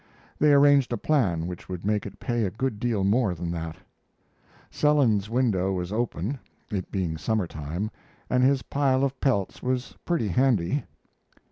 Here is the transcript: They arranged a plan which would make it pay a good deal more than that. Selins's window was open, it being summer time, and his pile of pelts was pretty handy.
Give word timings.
They 0.39 0.51
arranged 0.51 0.91
a 0.93 0.97
plan 0.97 1.45
which 1.45 1.69
would 1.69 1.85
make 1.85 2.07
it 2.07 2.19
pay 2.19 2.43
a 2.45 2.49
good 2.49 2.79
deal 2.79 3.03
more 3.03 3.35
than 3.35 3.51
that. 3.51 3.75
Selins's 4.71 5.29
window 5.29 5.73
was 5.73 5.91
open, 5.91 6.39
it 6.71 6.89
being 6.89 7.19
summer 7.19 7.45
time, 7.45 7.91
and 8.27 8.43
his 8.43 8.63
pile 8.63 9.03
of 9.03 9.19
pelts 9.19 9.61
was 9.61 9.95
pretty 10.03 10.29
handy. 10.29 10.85